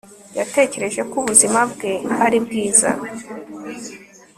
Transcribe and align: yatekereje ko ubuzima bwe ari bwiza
yatekereje 0.37 1.01
ko 1.09 1.15
ubuzima 1.21 1.59
bwe 1.71 1.93
ari 2.25 2.37
bwiza 2.45 2.89